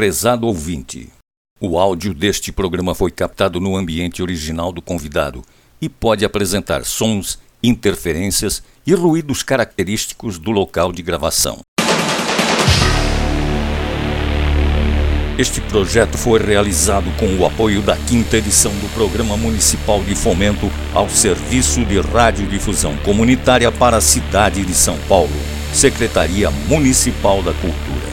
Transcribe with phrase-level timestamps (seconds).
[0.00, 1.10] Prezado ouvinte,
[1.60, 5.42] o áudio deste programa foi captado no ambiente original do convidado
[5.78, 11.58] e pode apresentar sons, interferências e ruídos característicos do local de gravação.
[15.36, 20.70] Este projeto foi realizado com o apoio da quinta edição do Programa Municipal de Fomento
[20.94, 25.36] ao Serviço de Radiodifusão Comunitária para a cidade de São Paulo,
[25.74, 28.09] Secretaria Municipal da Cultura.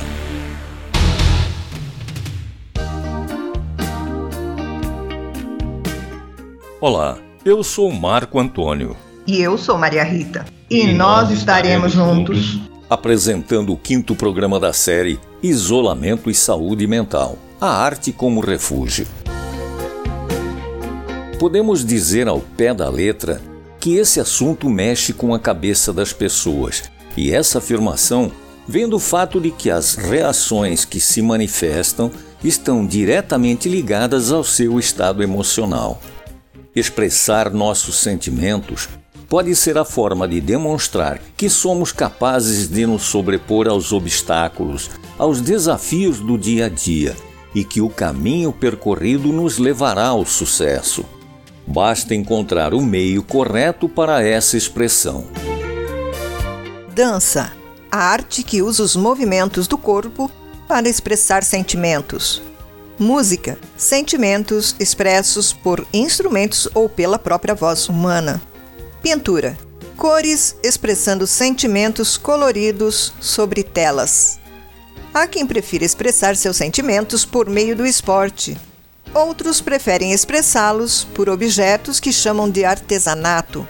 [6.89, 8.95] Olá, eu sou Marco Antônio.
[9.27, 10.45] E eu sou Maria Rita.
[10.69, 17.37] E, e nós estaremos juntos apresentando o quinto programa da série Isolamento e Saúde Mental
[17.59, 19.05] A Arte como Refúgio.
[21.37, 23.41] Podemos dizer ao pé da letra
[23.81, 26.83] que esse assunto mexe com a cabeça das pessoas,
[27.17, 28.31] e essa afirmação
[28.65, 32.09] vem do fato de que as reações que se manifestam
[32.41, 35.99] estão diretamente ligadas ao seu estado emocional.
[36.77, 38.87] Expressar nossos sentimentos
[39.27, 45.41] pode ser a forma de demonstrar que somos capazes de nos sobrepor aos obstáculos, aos
[45.41, 47.15] desafios do dia a dia
[47.55, 51.03] e que o caminho percorrido nos levará ao sucesso.
[51.65, 55.25] Basta encontrar o meio correto para essa expressão.
[56.93, 57.51] Dança
[57.91, 60.29] a arte que usa os movimentos do corpo
[60.67, 62.39] para expressar sentimentos.
[62.99, 68.41] Música, sentimentos expressos por instrumentos ou pela própria voz humana.
[69.03, 69.55] Pintura,
[69.95, 74.39] cores expressando sentimentos coloridos sobre telas.
[75.13, 78.57] Há quem prefira expressar seus sentimentos por meio do esporte.
[79.13, 83.67] Outros preferem expressá-los por objetos que chamam de artesanato,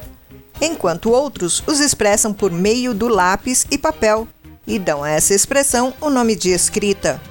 [0.61, 4.25] enquanto outros os expressam por meio do lápis e papel
[4.66, 7.22] e dão a essa expressão o nome de escrita.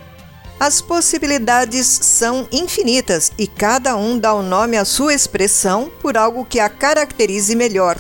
[0.59, 6.47] As possibilidades são infinitas e cada um dá o nome à sua expressão por algo
[6.47, 7.99] que a caracterize melhor.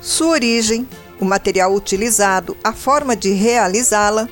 [0.00, 0.88] Sua origem,
[1.18, 4.28] o material utilizado, a forma de realizá-la,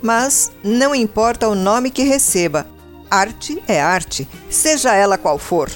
[0.00, 2.66] mas não importa o nome que receba,
[3.10, 5.70] arte é arte, seja ela qual for.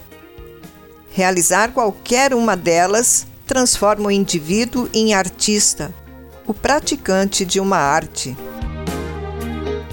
[1.10, 5.94] Realizar qualquer uma delas transforma o indivíduo em artista,
[6.46, 8.34] o praticante de uma arte.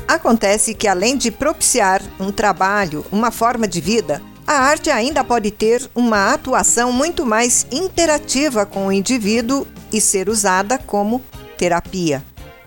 [0.10, 5.52] Acontece que, além de propiciar um trabalho, uma forma de vida, a arte ainda pode
[5.52, 11.22] ter uma atuação muito mais interativa com o indivíduo e ser usada como
[11.60, 12.26] terapia.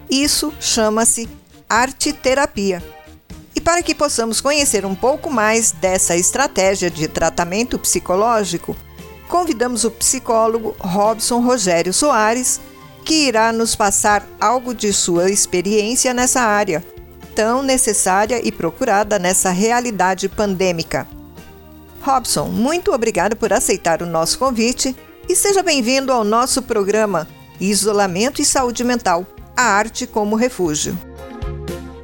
[0.08, 1.28] Isso chama-se
[1.68, 2.80] arte-terapia.
[3.56, 8.76] E para que possamos conhecer um pouco mais dessa estratégia de tratamento psicológico,
[9.26, 12.60] convidamos o psicólogo Robson Rogério Soares,
[13.04, 16.84] que irá nos passar algo de sua experiência nessa área
[17.34, 21.06] tão necessária e procurada nessa realidade pandêmica.
[22.02, 24.94] Robson, muito obrigado por aceitar o nosso convite
[25.28, 27.28] e seja bem-vindo ao nosso programa
[27.60, 29.24] Isolamento e Saúde Mental
[29.56, 30.98] A Arte como Refúgio.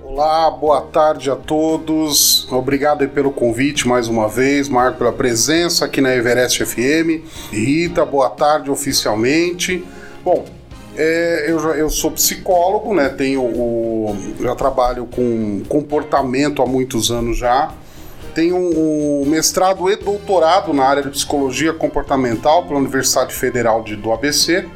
[0.04, 2.50] Olá, boa tarde a todos.
[2.50, 7.24] Obrigado pelo convite mais uma vez, Marco, pela presença aqui na Everest FM.
[7.52, 9.84] Rita, boa tarde oficialmente.
[10.24, 10.44] Bom,
[10.98, 13.08] é, eu, eu sou psicólogo, né?
[13.08, 17.72] Tenho o, já trabalho com comportamento há muitos anos já.
[18.34, 23.94] Tenho um, um mestrado e doutorado na área de psicologia comportamental pela Universidade Federal de,
[23.94, 24.66] do ABC.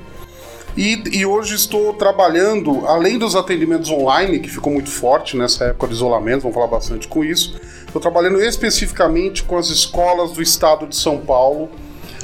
[0.76, 5.88] E, e, hoje estou trabalhando, além dos atendimentos online, que ficou muito forte nessa época
[5.88, 7.60] de isolamento, vamos falar bastante com isso.
[7.84, 11.68] Estou trabalhando especificamente com as escolas do estado de São Paulo,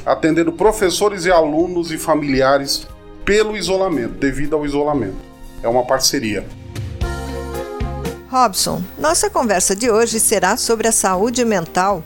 [0.05, 2.87] atendendo professores e alunos e familiares
[3.29, 5.19] pelo isolamento, devido ao isolamento.
[5.61, 6.43] É uma parceria.
[8.27, 12.03] Robson, nossa conversa de hoje será sobre a saúde mental.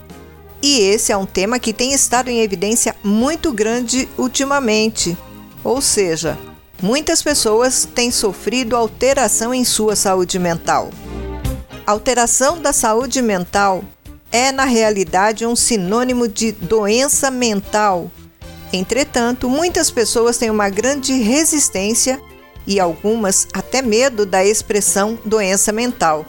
[0.62, 5.18] E esse é um tema que tem estado em evidência muito grande ultimamente.
[5.64, 6.38] Ou seja,
[6.82, 10.90] muitas pessoas têm sofrido alteração em sua saúde mental.
[11.88, 13.82] Alteração da saúde mental
[14.30, 18.12] é, na realidade, um sinônimo de doença mental
[18.76, 22.20] Entretanto, muitas pessoas têm uma grande resistência
[22.66, 26.26] e algumas até medo da expressão doença mental.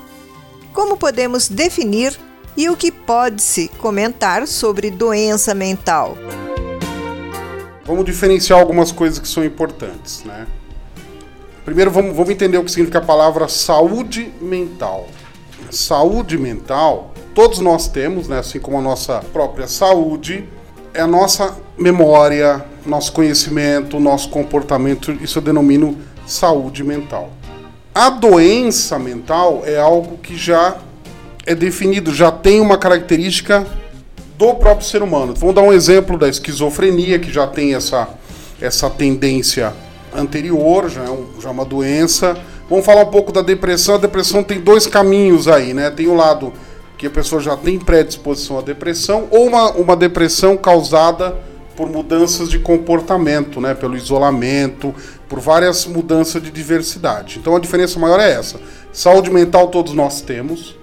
[0.70, 2.14] Como podemos definir
[2.54, 6.18] e o que pode-se comentar sobre doença mental?
[7.86, 10.46] Vamos diferenciar algumas coisas que são importantes, né?
[11.64, 15.08] Primeiro vamos, vamos entender o que significa a palavra saúde mental.
[15.70, 18.40] Saúde mental, todos nós temos, né?
[18.40, 20.46] Assim como a nossa própria saúde,
[20.94, 27.30] é a nossa memória, nosso conhecimento, nosso comportamento, isso eu denomino saúde mental.
[27.92, 30.76] A doença mental é algo que já
[31.44, 33.66] é definido, já tem uma característica
[34.38, 35.34] do próprio ser humano.
[35.36, 38.08] Vamos dar um exemplo da esquizofrenia, que já tem essa,
[38.60, 39.74] essa tendência
[40.14, 42.36] anterior, já é, um, já é uma doença.
[42.68, 43.96] Vamos falar um pouco da depressão.
[43.96, 45.90] A depressão tem dois caminhos aí, né?
[45.90, 46.52] Tem o lado
[47.04, 51.36] que a pessoa já tem predisposição à depressão, ou uma, uma depressão causada
[51.76, 53.74] por mudanças de comportamento, né?
[53.74, 54.94] Pelo isolamento,
[55.28, 57.38] por várias mudanças de diversidade.
[57.38, 58.58] Então a diferença maior é essa.
[58.90, 60.76] Saúde mental todos nós temos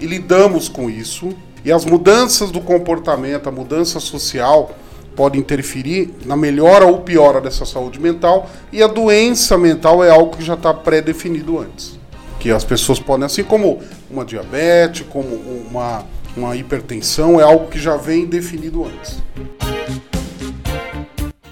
[0.00, 1.28] e lidamos com isso.
[1.64, 4.72] E as mudanças do comportamento, a mudança social,
[5.14, 8.50] pode interferir na melhora ou piora dessa saúde mental.
[8.72, 11.96] E a doença mental é algo que já está pré-definido antes.
[12.40, 13.80] Que as pessoas podem, assim como
[14.14, 16.06] uma diabetes, como uma,
[16.36, 19.18] uma hipertensão, é algo que já vem definido antes.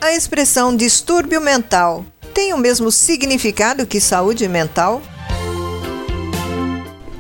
[0.01, 5.03] A expressão distúrbio mental tem o mesmo significado que saúde mental?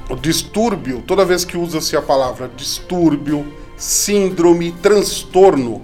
[0.08, 3.46] O distúrbio, toda vez que usa-se a palavra distúrbio,
[3.76, 5.82] síndrome, transtorno,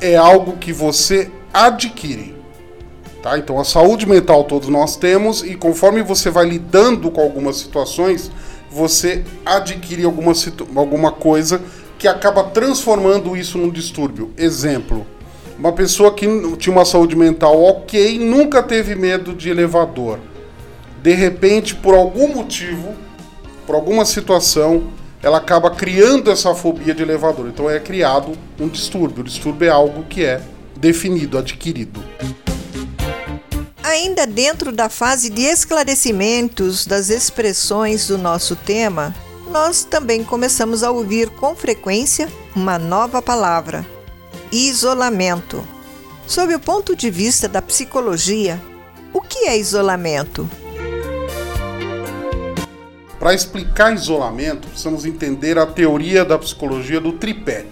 [0.00, 2.34] é algo que você adquire.
[3.22, 3.38] Tá?
[3.38, 8.30] Então a saúde mental todos nós temos e conforme você vai lidando com algumas situações,
[8.72, 10.32] você adquire alguma,
[10.76, 11.60] alguma coisa
[11.98, 14.30] que acaba transformando isso num distúrbio.
[14.36, 15.06] Exemplo,
[15.58, 16.26] uma pessoa que
[16.56, 20.18] tinha uma saúde mental ok, nunca teve medo de elevador.
[21.02, 22.94] De repente, por algum motivo,
[23.66, 24.84] por alguma situação,
[25.22, 27.46] ela acaba criando essa fobia de elevador.
[27.48, 29.20] Então é criado um distúrbio.
[29.20, 30.40] O distúrbio é algo que é
[30.76, 32.02] definido, adquirido.
[33.92, 39.14] Ainda dentro da fase de esclarecimentos das expressões do nosso tema,
[39.50, 43.84] nós também começamos a ouvir com frequência uma nova palavra:
[44.50, 45.62] isolamento.
[46.26, 48.58] Sob o ponto de vista da psicologia,
[49.12, 50.48] o que é isolamento?
[53.18, 57.66] Para explicar isolamento, precisamos entender a teoria da psicologia do tripé.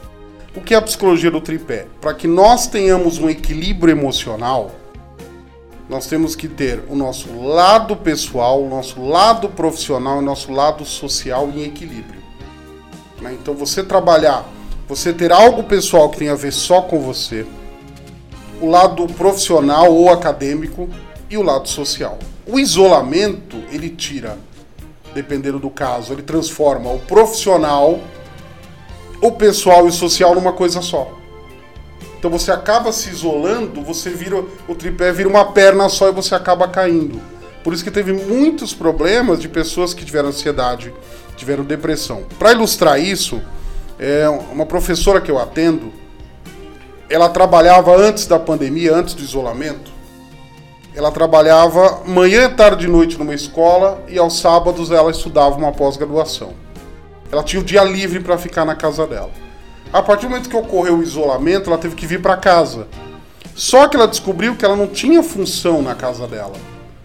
[0.55, 1.87] O que é a psicologia do tripé?
[1.99, 4.80] Para que nós tenhamos um equilíbrio emocional,
[5.91, 10.53] nós temos que ter o nosso lado pessoal, o nosso lado profissional e o nosso
[10.53, 12.23] lado social em equilíbrio.
[13.21, 13.37] Né?
[13.41, 14.49] Então, você trabalhar,
[14.89, 17.45] você ter algo pessoal que tem a ver só com você,
[18.61, 20.89] o lado profissional ou acadêmico
[21.29, 22.21] e o lado social.
[22.47, 24.39] O isolamento, ele tira
[25.13, 27.99] dependendo do caso, ele transforma o profissional,
[29.21, 31.20] o pessoal e o social numa coisa só.
[32.21, 36.35] Então você acaba se isolando, você vira o tripé vira uma perna só e você
[36.35, 37.19] acaba caindo.
[37.65, 40.93] Por isso que teve muitos problemas de pessoas que tiveram ansiedade,
[41.35, 42.25] tiveram depressão.
[42.39, 43.41] Para ilustrar isso,
[43.99, 45.91] é uma professora que eu atendo,
[47.09, 49.91] ela trabalhava antes da pandemia, antes do isolamento,
[50.95, 56.53] ela trabalhava manhã, tarde e noite numa escola e aos sábados ela estudava uma pós-graduação.
[57.33, 59.31] Ela tinha o dia livre para ficar na casa dela.
[59.93, 62.87] A partir do momento que ocorreu o isolamento, ela teve que vir para casa.
[63.55, 66.55] Só que ela descobriu que ela não tinha função na casa dela,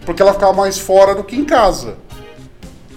[0.04, 1.96] porque ela ficava mais fora do que em casa.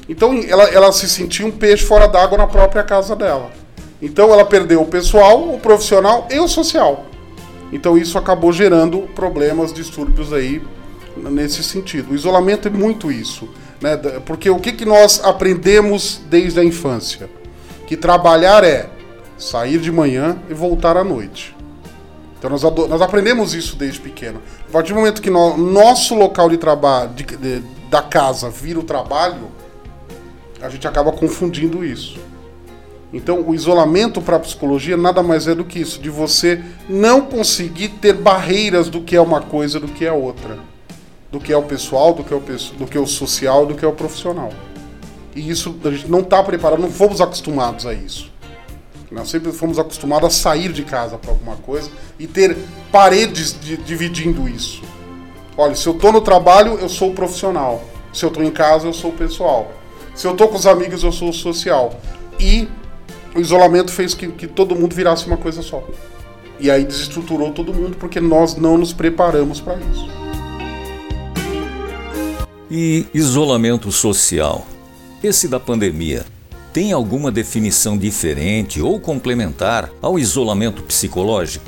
[0.08, 3.52] Então ela, ela se sentia um peixe fora d'água na própria casa dela.
[4.02, 7.06] Então ela perdeu o pessoal, o profissional e o social.
[7.72, 10.62] Então isso acabou gerando problemas, distúrbios aí
[11.18, 12.12] nesse sentido.
[12.12, 13.50] O isolamento é muito isso,
[13.82, 13.98] né?
[14.26, 17.30] Porque o que, que nós aprendemos desde a infância?
[17.86, 18.90] Que trabalhar é
[19.40, 21.56] sair de manhã e voltar à noite.
[22.38, 24.42] Então nós, nós aprendemos isso desde pequeno.
[24.68, 28.80] A partir do momento que no, nosso local de trabalho, de, de, da casa, vira
[28.80, 29.48] o trabalho,
[30.62, 32.20] a gente acaba confundindo isso.
[33.12, 37.22] Então, o isolamento para a psicologia nada mais é do que isso, de você não
[37.22, 40.60] conseguir ter barreiras do que é uma coisa do que é outra
[41.32, 43.76] do que é o pessoal, do que é o, do que é o social, do
[43.76, 44.52] que é o profissional.
[45.36, 48.32] E isso a gente não está preparado, não fomos acostumados a isso.
[49.12, 51.90] Nós sempre fomos acostumados a sair de casa para alguma coisa
[52.20, 52.56] e ter
[52.92, 54.84] paredes de, dividindo isso.
[55.58, 57.84] Olha, se eu estou no trabalho, eu sou o profissional.
[58.14, 59.72] Se eu estou em casa, eu sou o pessoal.
[60.14, 62.00] Se eu estou com os amigos, eu sou o social.
[62.40, 62.68] E
[63.36, 65.84] o isolamento fez que, que todo mundo virasse uma coisa só.
[66.60, 70.08] E aí desestruturou todo mundo porque nós não nos preparamos para isso.
[72.70, 74.68] E isolamento social?
[75.24, 76.26] Esse da pandemia
[76.74, 81.66] tem alguma definição diferente ou complementar ao isolamento psicológico?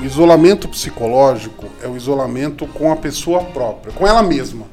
[0.00, 4.66] O isolamento psicológico é o isolamento com a pessoa própria, com ela mesma,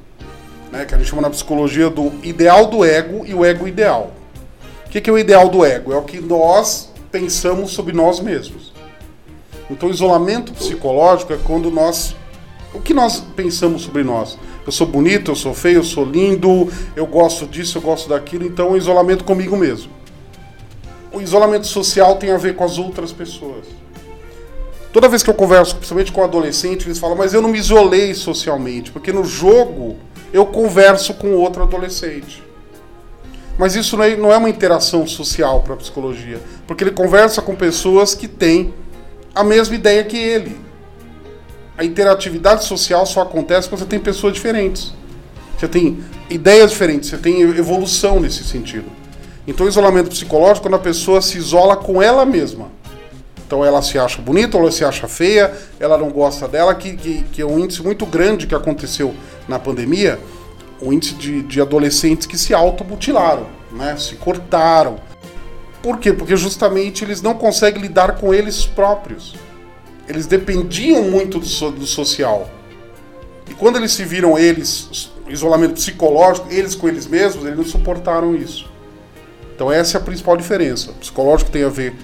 [0.72, 0.86] né?
[0.86, 4.12] que a gente chama na psicologia do ideal do ego e o ego ideal.
[4.86, 5.92] O que é o ideal do ego?
[5.92, 8.74] É o que nós pensamos sobre nós mesmos.
[9.70, 12.16] Então, isolamento psicológico é quando nós
[12.74, 14.38] O que nós pensamos sobre nós?
[14.66, 18.46] Eu sou bonito, eu sou feio, eu sou lindo, eu gosto disso, eu gosto daquilo,
[18.46, 19.92] então o isolamento comigo mesmo.
[21.12, 23.66] O isolamento social tem a ver com as outras pessoas.
[24.92, 28.14] Toda vez que eu converso, principalmente com adolescente, eles falam, mas eu não me isolei
[28.14, 29.96] socialmente, porque no jogo
[30.32, 32.44] eu converso com outro adolescente.
[33.58, 37.56] Mas isso não é, é uma interação social para a psicologia, porque ele conversa com
[37.56, 38.74] pessoas que têm
[39.34, 40.63] a mesma ideia que ele.
[41.78, 44.94] A interatividade social só acontece quando você tem pessoas diferentes.
[45.58, 48.86] Você tem ideias diferentes, você tem evolução nesse sentido.
[49.48, 52.72] Então, o isolamento psicológico é quando a pessoa se isola com ela mesma.
[53.46, 57.24] Então, ela se acha bonita, ela se acha feia, ela não gosta dela, que, que,
[57.32, 59.14] que é um índice muito grande que aconteceu
[59.48, 60.20] na pandemia
[60.82, 63.96] o índice de, de adolescentes que se automutilaram, né?
[63.98, 64.98] se cortaram.
[65.82, 66.14] Por quê?
[66.14, 69.36] Porque justamente eles não conseguem lidar com eles próprios.
[70.08, 72.50] Eles dependiam muito do, so, do social.
[73.50, 78.36] E quando eles se viram eles, isolamento psicológico, eles com eles mesmos, eles não suportaram
[78.36, 78.70] isso.
[79.56, 80.92] Então essa é a principal diferença.
[80.92, 81.96] O psicológico tem a ver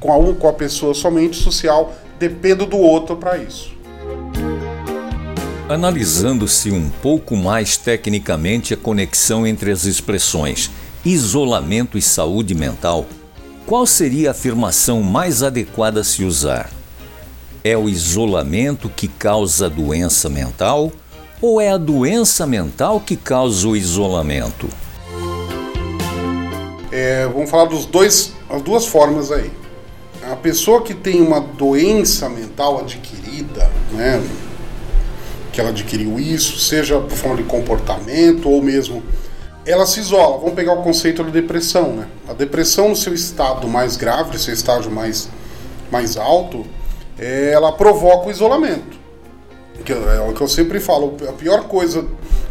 [0.00, 3.72] com a, um, com a pessoa somente, social depende do outro para isso.
[5.68, 10.70] Analisando-se um pouco mais tecnicamente a conexão entre as expressões
[11.04, 13.06] isolamento e saúde mental,
[13.66, 16.70] qual seria a afirmação mais adequada a se usar?
[17.68, 20.90] É o isolamento que causa doença mental
[21.38, 24.70] ou é a doença mental que causa o isolamento?
[26.90, 29.52] É, vamos falar dos dois, as duas formas aí.
[30.32, 34.26] A pessoa que tem uma doença mental adquirida, né,
[35.52, 39.02] que ela adquiriu isso, seja por forma de comportamento ou mesmo
[39.66, 40.38] ela se isola.
[40.38, 42.08] Vamos pegar o conceito da depressão, né?
[42.26, 45.28] A depressão no seu estado mais grave, no seu estágio mais,
[45.92, 46.64] mais alto,
[47.18, 48.98] ela provoca o isolamento.
[49.84, 52.04] Que é o que eu sempre falo, a pior coisa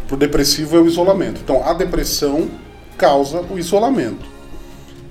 [0.06, 1.40] para o depressivo é o isolamento.
[1.42, 2.48] Então, a depressão
[2.96, 4.26] causa o isolamento.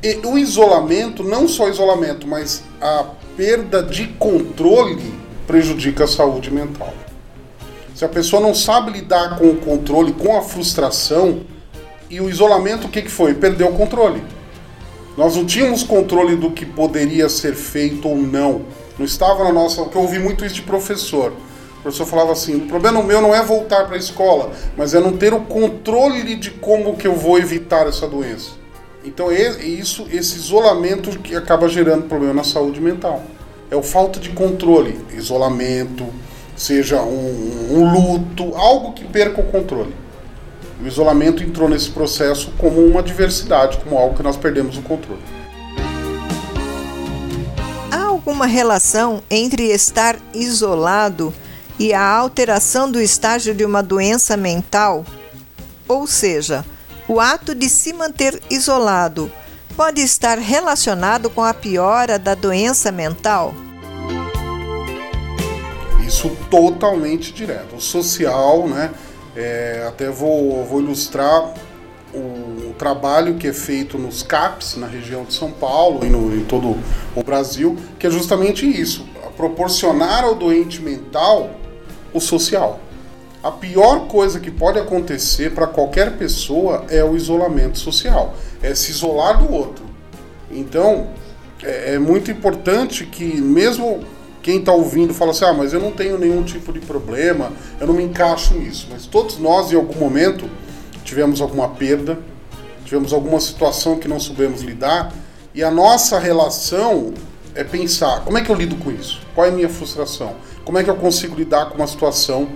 [0.03, 5.13] E o isolamento, não só isolamento, mas a perda de controle
[5.45, 6.93] prejudica a saúde mental.
[7.95, 11.41] Se a pessoa não sabe lidar com o controle, com a frustração,
[12.09, 13.33] e o isolamento, o que, que foi?
[13.33, 14.23] Perdeu o controle.
[15.17, 18.61] Nós não tínhamos controle do que poderia ser feito ou não.
[18.97, 19.83] Não estava na nossa.
[19.83, 21.33] Porque eu ouvi muito isso de professor.
[21.79, 24.99] O professor falava assim: o problema meu não é voltar para a escola, mas é
[24.99, 28.51] não ter o controle de como que eu vou evitar essa doença.
[29.03, 33.23] Então é isso, esse isolamento que acaba gerando problema na saúde mental.
[33.71, 36.05] É o falta de controle, isolamento,
[36.55, 39.93] seja um, um luto, algo que perca o controle.
[40.81, 45.21] O isolamento entrou nesse processo como uma diversidade, como algo que nós perdemos o controle.
[48.27, 51.33] Alguma relação entre estar isolado
[51.79, 55.05] e a alteração do estágio de uma doença mental?
[55.87, 56.65] Ou seja,
[57.07, 59.31] o ato de se manter isolado
[59.77, 63.53] pode estar relacionado com a piora da doença mental?
[66.05, 67.77] isso totalmente direto.
[67.77, 68.91] O social, né?
[69.37, 71.53] É, até vou, vou ilustrar
[72.17, 76.43] o, trabalho que é feito nos CAPs, na região de São Paulo e no, em
[76.45, 76.77] todo
[77.15, 79.05] o Brasil, que é justamente isso:
[79.35, 81.51] proporcionar ao doente mental
[82.13, 82.79] o social.
[83.43, 88.91] A pior coisa que pode acontecer para qualquer pessoa é o isolamento social, é se
[88.91, 89.85] isolar do outro.
[90.51, 91.07] Então,
[91.63, 94.03] é, é muito importante que, mesmo
[94.41, 97.87] quem está ouvindo fala assim: ah, mas eu não tenho nenhum tipo de problema, eu
[97.87, 98.87] não me encaixo nisso.
[98.89, 100.49] Mas todos nós, em algum momento,
[101.07, 102.19] tivemos alguma perda,
[102.83, 105.13] tivemos alguma situação que não soubemos lidar,
[105.55, 107.13] e a nossa relação
[107.55, 109.21] é pensar: como é que eu lido com isso?
[109.33, 110.35] Qual é a minha frustração?
[110.65, 112.49] Como é que eu consigo lidar com uma situação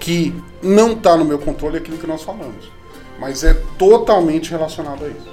[0.00, 2.70] que não está no meu controle, aquilo que nós falamos,
[3.20, 5.28] mas é totalmente relacionado a isso.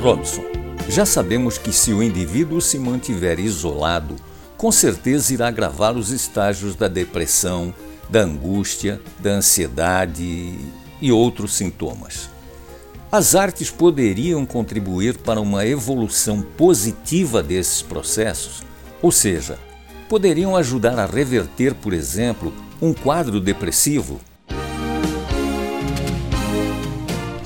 [0.00, 0.44] Robson.
[0.88, 4.16] Já sabemos que se o indivíduo se mantiver isolado,
[4.56, 7.74] com certeza irá agravar os estágios da depressão,
[8.08, 10.58] da angústia, da ansiedade
[11.00, 12.30] e outros sintomas.
[13.10, 18.62] As artes poderiam contribuir para uma evolução positiva desses processos,
[19.00, 19.58] ou seja,
[20.08, 24.20] poderiam ajudar a reverter, por exemplo, um quadro depressivo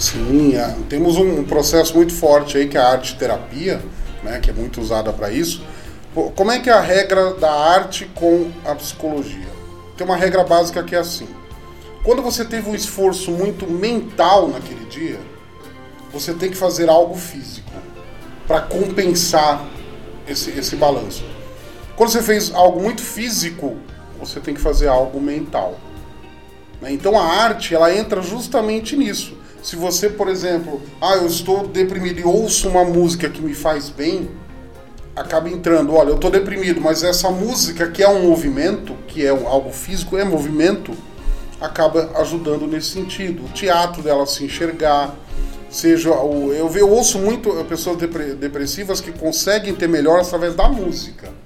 [0.03, 3.81] Sim, é, temos um processo muito forte aí que é a arte terapia,
[4.25, 5.65] né, que é muito usada para isso.
[6.35, 9.52] Como é que é a regra da arte com a psicologia?
[10.03, 11.29] Tem uma regra básica que é assim:
[12.03, 15.21] quando você teve um esforço muito mental naquele dia,
[16.13, 17.71] você tem que fazer algo físico
[18.45, 19.65] para compensar
[20.27, 21.25] esse, esse balanço.
[21.95, 23.77] Quando você fez algo muito físico,
[24.19, 25.79] você tem que fazer algo mental.
[26.81, 26.91] Né?
[26.91, 29.39] Então a arte ela entra justamente nisso.
[29.63, 33.89] Se você, por exemplo, ah, eu estou deprimido e ouço uma música que me faz
[33.89, 34.29] bem,
[35.15, 39.31] acaba entrando, olha, eu estou deprimido, mas essa música que é um movimento, que é
[39.31, 40.93] algo físico, é movimento,
[41.61, 43.45] acaba ajudando nesse sentido.
[43.45, 45.15] O teatro dela se enxergar,
[45.71, 51.43] seja o, eu, eu ouço muito pessoas depressivas que conseguem ter melhor através da música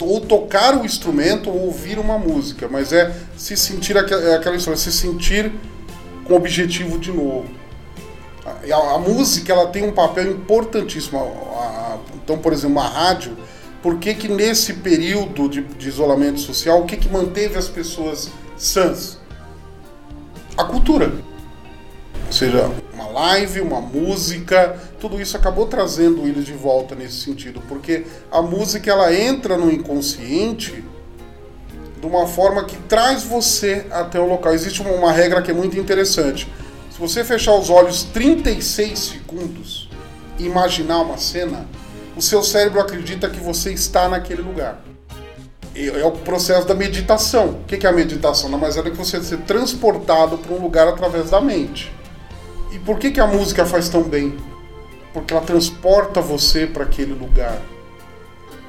[0.00, 4.56] ou tocar o instrumento ou ouvir uma música, mas é se sentir aquela, é aquela
[4.56, 5.52] história, se sentir
[6.24, 7.46] com objetivo de novo.
[8.44, 11.18] A, a música ela tem um papel importantíssimo.
[11.18, 11.77] A,
[12.28, 13.34] então, por exemplo, uma rádio,
[13.82, 18.28] por que, que nesse período de, de isolamento social, o que, que manteve as pessoas
[18.54, 19.18] sãs?
[20.54, 21.10] A cultura.
[22.26, 27.62] Ou seja, uma live, uma música, tudo isso acabou trazendo eles de volta nesse sentido,
[27.66, 30.84] porque a música ela entra no inconsciente
[31.98, 34.52] de uma forma que traz você até o local.
[34.52, 36.46] Existe uma, uma regra que é muito interessante.
[36.90, 39.88] Se você fechar os olhos 36 segundos
[40.38, 41.66] e imaginar uma cena,
[42.18, 44.82] o seu cérebro acredita que você está naquele lugar.
[45.74, 47.60] É o processo da meditação.
[47.60, 48.50] O que é a meditação?
[48.50, 51.92] Na mais é que você ser transportado para um lugar através da mente.
[52.72, 54.36] E por que, que a música faz tão bem?
[55.12, 57.62] Porque ela transporta você para aquele lugar.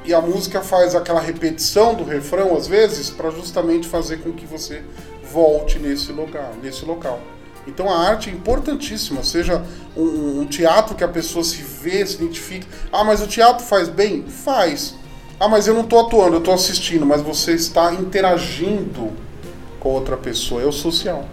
[0.06, 4.46] E a música faz aquela repetição do refrão, às vezes, para justamente fazer com que
[4.46, 4.84] você
[5.24, 7.20] volte nesse lugar, nesse local.
[7.68, 9.64] Então a arte é importantíssima, seja
[9.96, 12.68] um, um, teatro que a pessoa se vê, se identifica.
[12.92, 14.24] Ah, mas o teatro faz bem?
[14.24, 14.96] Faz.
[15.40, 19.12] Ah, mas eu não estou atuando, eu estou assistindo, mas você está interagindo
[19.80, 21.26] com outra pessoa, é o social.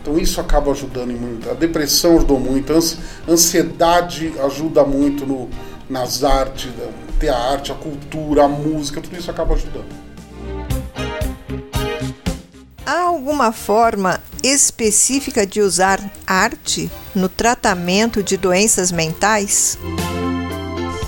[0.00, 1.50] Então isso acaba ajudando muito.
[1.50, 5.48] A depressão ajudou muito, a ansiedade ajuda muito no,
[5.90, 6.70] nas artes,
[7.18, 10.06] ter a arte, a cultura, a música, tudo isso acaba ajudando.
[13.26, 19.76] Alguma forma específica de usar arte no tratamento de doenças mentais?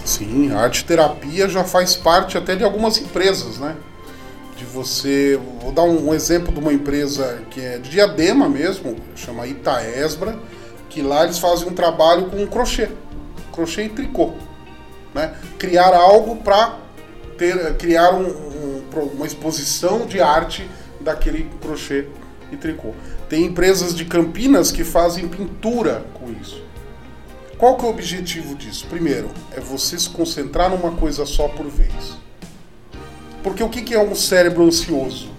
[0.04, 3.76] Sim, a arte terapia já faz parte até de algumas empresas, né?
[4.56, 5.38] de você.
[5.62, 10.36] Vou dar um, exemplo de uma empresa que é de diadema mesmo, chama Itaesbra,
[10.90, 12.88] que lá eles fazem um trabalho com crochê,
[13.52, 14.32] crochê e tricô.
[15.14, 15.36] Né?
[15.56, 16.78] Criar algo para
[17.78, 18.82] criar um, um,
[19.14, 20.68] uma exposição de arte
[21.00, 22.06] daquele crochê
[22.52, 22.94] e tricô.
[23.28, 26.62] Tem empresas de Campinas que fazem pintura com isso.
[27.56, 28.86] Qual que é o objetivo disso?
[28.88, 32.16] Primeiro, é você se concentrar numa coisa só por vez.
[33.42, 35.30] Porque o que é um cérebro ansioso?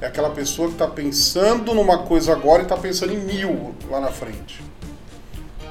[0.00, 4.00] É aquela pessoa que está pensando numa coisa agora e está pensando em mil lá
[4.00, 4.62] na frente.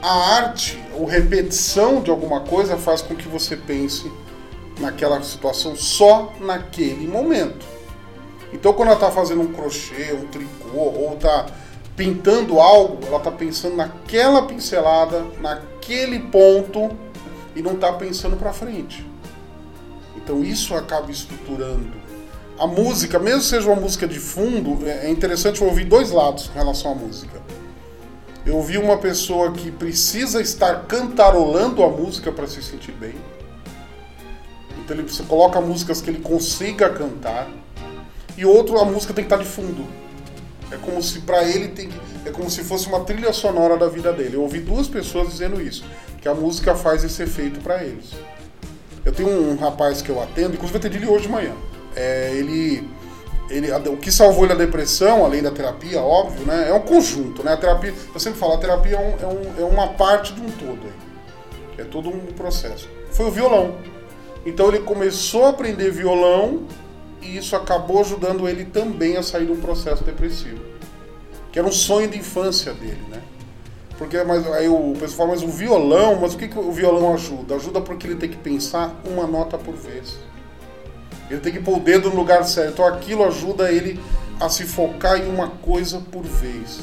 [0.02, 4.10] A arte, ou repetição de alguma coisa, faz com que você pense
[4.80, 7.66] naquela situação só naquele momento.
[8.52, 11.46] Então, quando ela está fazendo um crochê, um tricô, ou está
[11.96, 16.90] pintando algo, ela está pensando naquela pincelada, naquele ponto
[17.56, 19.06] e não está pensando para frente.
[20.16, 21.92] Então isso acaba estruturando.
[22.58, 26.58] A música, mesmo seja uma música de fundo, é, é interessante ouvir dois lados com
[26.58, 27.42] relação à música.
[28.46, 33.16] Eu ouvi uma pessoa que precisa estar cantarolando a música para se sentir bem.
[34.78, 37.50] Então ele coloca músicas que ele consiga cantar.
[38.40, 39.86] E outro, a música tem que estar de fundo.
[40.72, 43.90] É como se para ele tem que, é como se fosse uma trilha sonora da
[43.90, 44.38] vida dele.
[44.38, 45.84] Eu ouvi duas pessoas dizendo isso,
[46.22, 48.12] que a música faz esse efeito para eles.
[49.04, 51.52] Eu tenho um rapaz que eu atendo, inclusive eu atendi ele hoje de manhã.
[51.94, 52.90] É, ele,
[53.50, 56.70] ele, o que salvou ele da depressão, além da terapia, óbvio, né?
[56.70, 57.52] É um conjunto, né?
[57.52, 60.40] A terapia, eu sempre falo, a terapia é, um, é, um, é uma parte de
[60.40, 60.80] um todo.
[60.86, 61.80] Aí.
[61.80, 62.88] É todo um processo.
[63.12, 63.76] Foi o violão.
[64.46, 66.64] Então ele começou a aprender violão
[67.22, 70.60] e isso acabou ajudando ele também a sair de um processo depressivo.
[71.52, 73.22] Que era um sonho de infância dele, né?
[73.98, 77.14] Porque mas, aí o pessoal fala, mas o violão, mas o que, que o violão
[77.14, 77.56] ajuda?
[77.56, 80.18] Ajuda porque ele tem que pensar uma nota por vez.
[81.30, 82.74] Ele tem que pôr o dedo no lugar certo.
[82.74, 84.00] Então aquilo ajuda ele
[84.40, 86.80] a se focar em uma coisa por vez.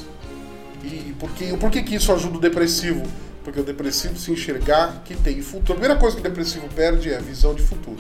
[0.84, 3.02] E porque, por que, que isso ajuda o depressivo?
[3.42, 5.72] Porque o depressivo se enxergar que tem futuro.
[5.72, 7.98] A primeira coisa que o depressivo perde é a visão de futuro.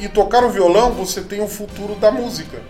[0.00, 2.60] E tocar o violão, você tem o futuro da música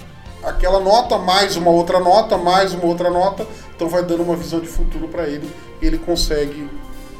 [0.43, 4.59] aquela nota, mais uma outra nota, mais uma outra nota, então vai dando uma visão
[4.59, 5.47] de futuro para ele
[5.81, 6.69] ele consegue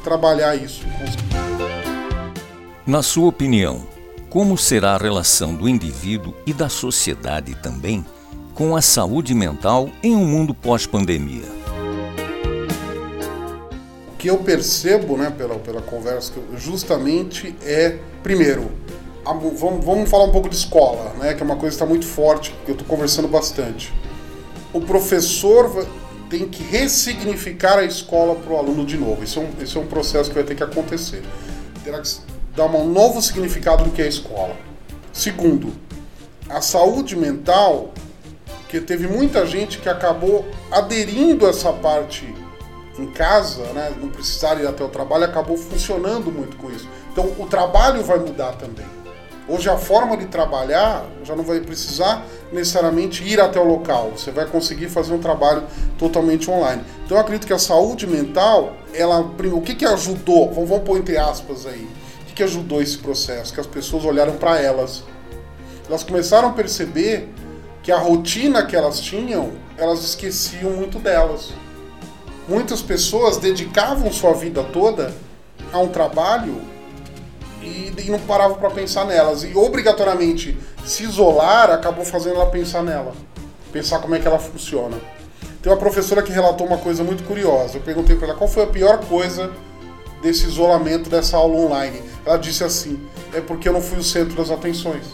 [0.03, 0.85] trabalhar isso.
[2.85, 3.85] Na sua opinião,
[4.29, 8.05] como será a relação do indivíduo e da sociedade também
[8.53, 11.45] com a saúde mental em um mundo pós-pandemia?
[14.13, 18.69] O que eu percebo, né, pela, pela conversa, justamente é, primeiro,
[19.23, 21.33] vamos, vamos falar um pouco de escola, né?
[21.33, 23.93] Que é uma coisa que está muito forte, que eu estou conversando bastante.
[24.73, 25.85] O professor
[26.29, 29.23] tem que ressignificar a escola para o aluno de novo.
[29.23, 31.23] Isso é, um, isso é um processo que vai ter que acontecer.
[31.83, 32.09] Terá que
[32.55, 34.55] dar um novo significado do que é a escola.
[35.11, 35.73] Segundo,
[36.49, 37.93] a saúde mental,
[38.69, 42.33] que teve muita gente que acabou aderindo a essa parte
[42.97, 46.87] em casa, né, não precisar ir até o trabalho, acabou funcionando muito com isso.
[47.11, 48.85] Então o trabalho vai mudar também.
[49.51, 54.11] Hoje a forma de trabalhar já não vai precisar necessariamente ir até o local.
[54.15, 55.63] Você vai conseguir fazer um trabalho
[55.97, 56.81] totalmente online.
[57.03, 60.53] Então eu acredito que a saúde mental, ela, o que que ajudou?
[60.53, 61.85] Vamos, vamos pôr entre aspas aí.
[62.21, 63.53] O que que ajudou esse processo?
[63.53, 65.03] Que as pessoas olharam para elas.
[65.85, 67.27] Elas começaram a perceber
[67.83, 71.49] que a rotina que elas tinham, elas esqueciam muito delas.
[72.47, 75.13] Muitas pessoas dedicavam sua vida toda
[75.73, 76.61] a um trabalho
[77.61, 79.43] e, e não paravam para pensar nelas.
[79.43, 83.13] E obrigatoriamente se isolar acabou fazendo ela pensar nela,
[83.71, 84.97] pensar como é que ela funciona.
[85.61, 87.77] Tem uma professora que relatou uma coisa muito curiosa.
[87.77, 89.51] Eu perguntei para ela qual foi a pior coisa
[90.21, 92.01] desse isolamento dessa aula online.
[92.25, 92.99] Ela disse assim:
[93.33, 95.05] é porque eu não fui o centro das atenções.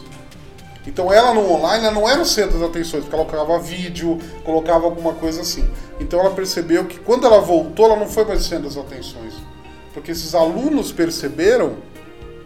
[0.85, 4.17] Então ela no online ela não era o centro das atenções, porque ela colocava vídeo,
[4.45, 5.69] colocava alguma coisa assim.
[5.99, 9.33] Então ela percebeu que quando ela voltou, ela não foi mais o centro das atenções.
[9.93, 11.75] Porque esses alunos perceberam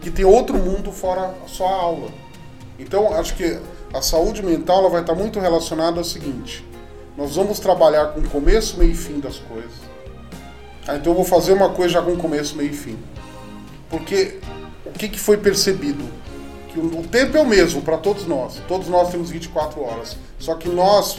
[0.02, 2.10] que tem outro mundo fora só a aula.
[2.78, 3.58] Então, acho que
[3.94, 6.66] a saúde mental ela vai estar muito relacionada ao seguinte:
[7.16, 9.70] nós vamos trabalhar com começo, meio e fim das coisas.
[10.86, 12.98] Ah, então eu vou fazer uma coisa já com começo, meio e fim.
[13.88, 14.40] Porque
[14.84, 16.04] o que, que foi percebido?
[16.72, 18.60] Que o, o tempo é o mesmo para todos nós.
[18.66, 20.16] Todos nós temos 24 horas.
[20.38, 21.18] Só que nós,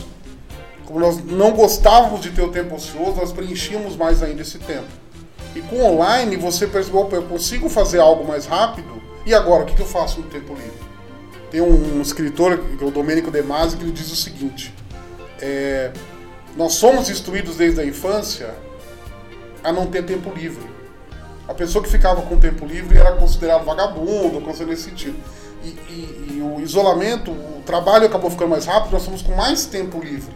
[0.85, 5.02] como nós não gostávamos de ter o tempo ocioso, nós preenchíamos mais ainda esse tempo.
[5.55, 9.65] E com online você percebe, opa, eu consigo fazer algo mais rápido, e agora, o
[9.65, 10.83] que, eu faço no tempo livre?
[11.49, 14.73] Tem um, um escritor, o Domênico De Masi, que ele diz o seguinte,
[15.39, 15.91] é,
[16.57, 18.53] nós somos instruídos desde a infância
[19.63, 20.65] a não ter tempo livre.
[21.47, 25.15] A pessoa que ficava com tempo livre era considerado vagabundo, coisa nesse sentido.
[25.63, 29.65] E, e, e, o isolamento, o trabalho acabou ficando mais rápido, nós estamos com mais
[29.65, 30.33] tempo livre.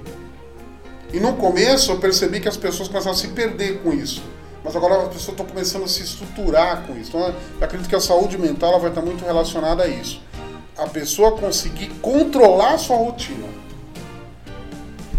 [1.11, 4.21] E no começo eu percebi que as pessoas começaram a se perder com isso
[4.63, 7.09] mas agora as pessoas estão começando a se estruturar com isso.
[7.09, 10.21] Então, acredito que a saúde mental vai estar muito relacionada a isso.
[10.77, 13.47] A pessoa conseguir controlar a sua rotina.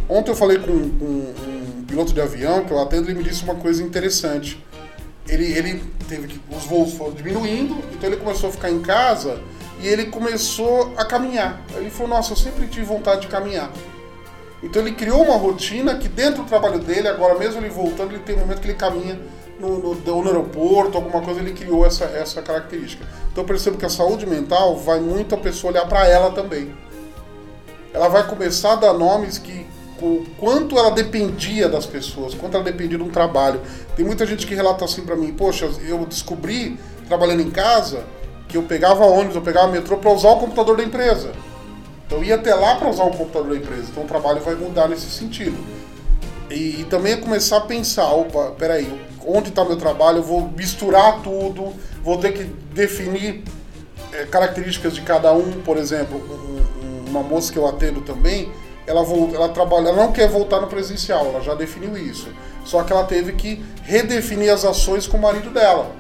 [0.09, 3.43] Ontem eu falei com, com um piloto de avião que eu atendo, ele me disse
[3.45, 4.63] uma coisa interessante.
[5.29, 6.41] Ele, ele teve que.
[6.55, 9.41] Os voos foram diminuindo, então ele começou a ficar em casa
[9.81, 11.61] e ele começou a caminhar.
[11.77, 13.71] Ele falou: Nossa, eu sempre tive vontade de caminhar.
[14.63, 18.23] Então ele criou uma rotina que dentro do trabalho dele, agora mesmo ele voltando, ele
[18.23, 19.19] tem um momento que ele caminha
[19.61, 23.05] no, no, no aeroporto, alguma coisa, ele criou essa, essa característica.
[23.31, 26.75] Então eu percebo que a saúde mental vai muito a pessoa olhar para ela também.
[27.93, 29.67] Ela vai começar a dar nomes que
[30.01, 33.61] o quanto ela dependia das pessoas, quanto ela dependia de um trabalho.
[33.97, 38.05] Tem muita gente que relata assim para mim, poxa, eu descobri trabalhando em casa
[38.49, 41.33] que eu pegava ônibus, eu pegava metrô para usar o computador da empresa.
[42.09, 43.89] Então ia até lá para usar o computador da empresa.
[43.91, 45.59] Então o trabalho vai mudar nesse sentido.
[46.51, 48.91] E, e também é começar a pensar, opa, peraí,
[49.27, 50.19] onde está meu trabalho?
[50.19, 53.45] Eu vou misturar tudo, vou ter que definir
[54.11, 55.61] é, características de cada um.
[55.61, 58.51] Por exemplo, um, uma moça que eu atendo também,
[58.87, 62.29] ela, volta, ela trabalha, ela não quer voltar no presencial, ela já definiu isso.
[62.65, 65.91] Só que ela teve que redefinir as ações com o marido dela.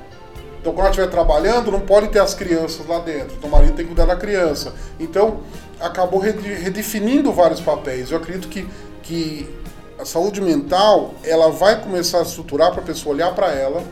[0.60, 3.36] Então, quando ela estiver trabalhando, não pode ter as crianças lá dentro.
[3.36, 4.74] Então, o marido tem que cuidar da criança.
[4.98, 5.40] Então,
[5.80, 8.10] acabou redefinindo vários papéis.
[8.10, 8.68] Eu acredito que,
[9.02, 9.48] que
[9.98, 13.82] a saúde mental ela vai começar a estruturar para a pessoa olhar para ela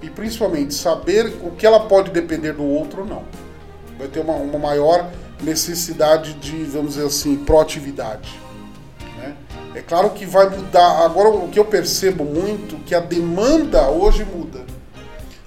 [0.00, 3.22] e principalmente saber o que ela pode depender do outro ou não.
[3.98, 5.08] Vai ter uma, uma maior
[5.42, 8.40] necessidade de, vamos dizer assim, proatividade.
[9.18, 9.36] Né?
[9.74, 11.04] É claro que vai mudar.
[11.04, 14.61] Agora, o que eu percebo muito que a demanda hoje muda.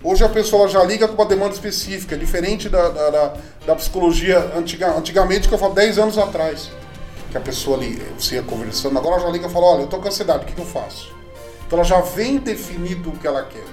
[0.07, 3.33] Hoje a pessoa já liga com uma demanda específica, diferente da, da, da,
[3.65, 6.69] da psicologia antiga, antigamente, que eu falo 10 anos atrás.
[7.31, 9.87] Que a pessoa ali, você ia conversando, agora ela já liga e fala, olha, eu
[9.87, 11.11] tô com ansiedade, o que, que eu faço?
[11.65, 13.65] Então ela já vem definido o que ela quer.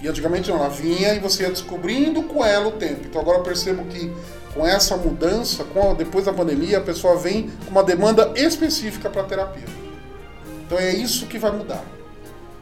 [0.00, 3.00] E antigamente não, ela vinha e você ia descobrindo com ela o tempo.
[3.06, 4.14] Então agora eu percebo que
[4.54, 9.10] com essa mudança, com a, depois da pandemia, a pessoa vem com uma demanda específica
[9.10, 9.66] para terapia.
[10.64, 11.84] Então é isso que vai mudar.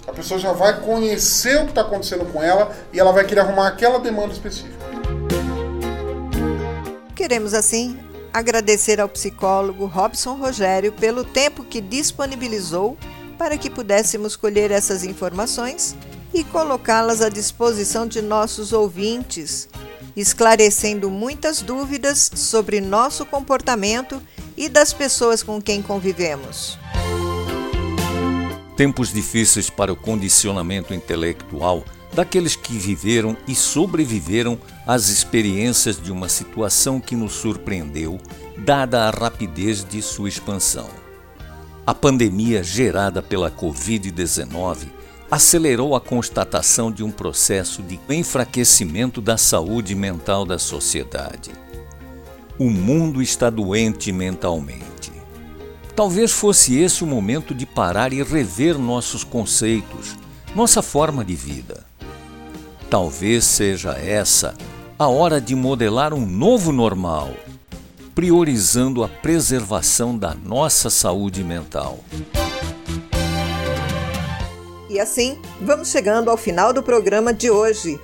[0.08, 3.40] A pessoa já vai conhecer o que está acontecendo com ela e ela vai querer
[3.40, 4.74] arrumar aquela demanda específica.
[7.14, 8.00] Queremos, assim,
[8.32, 12.96] agradecer ao psicólogo Robson Rogério pelo tempo que disponibilizou
[13.36, 15.94] para que pudéssemos colher essas informações
[16.32, 19.68] e colocá-las à disposição de nossos ouvintes.
[20.16, 24.20] esclarecendo muitas dúvidas sobre nosso comportamento
[24.56, 26.77] e das pessoas com quem convivemos.
[28.78, 36.28] Tempos difíceis para o condicionamento intelectual daqueles que viveram e sobreviveram às experiências de uma
[36.28, 38.20] situação que nos surpreendeu,
[38.56, 40.88] dada a rapidez de sua expansão.
[41.84, 44.86] A pandemia gerada pela Covid-19
[45.28, 51.50] acelerou a constatação de um processo de enfraquecimento da saúde mental da sociedade.
[52.56, 54.87] O mundo está doente mentalmente.
[55.98, 60.14] Talvez fosse esse o momento de parar e rever nossos conceitos,
[60.54, 61.84] nossa forma de vida.
[62.88, 64.54] Talvez seja essa
[64.96, 67.32] a hora de modelar um novo normal
[68.14, 71.98] priorizando a preservação da nossa saúde mental.
[74.88, 77.98] E assim, vamos chegando ao final do programa de hoje.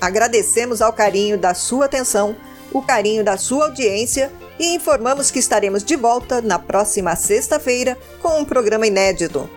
[0.00, 2.34] Agradecemos ao carinho da sua atenção,
[2.72, 8.40] o carinho da sua audiência e informamos que estaremos de volta na próxima sexta-feira com
[8.40, 9.48] um programa inédito.